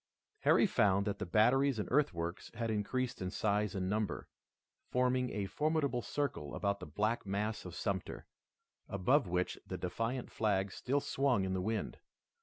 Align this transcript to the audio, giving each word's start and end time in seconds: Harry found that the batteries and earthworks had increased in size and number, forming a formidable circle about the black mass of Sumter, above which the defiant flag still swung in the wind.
Harry 0.39 0.65
found 0.65 1.05
that 1.05 1.19
the 1.19 1.27
batteries 1.27 1.77
and 1.77 1.87
earthworks 1.91 2.49
had 2.55 2.71
increased 2.71 3.21
in 3.21 3.29
size 3.29 3.75
and 3.75 3.87
number, 3.87 4.27
forming 4.89 5.29
a 5.29 5.45
formidable 5.45 6.01
circle 6.01 6.55
about 6.55 6.79
the 6.79 6.87
black 6.87 7.23
mass 7.23 7.65
of 7.65 7.75
Sumter, 7.75 8.25
above 8.89 9.27
which 9.27 9.59
the 9.67 9.77
defiant 9.77 10.31
flag 10.31 10.71
still 10.71 11.01
swung 11.01 11.45
in 11.45 11.53
the 11.53 11.61
wind. 11.61 11.99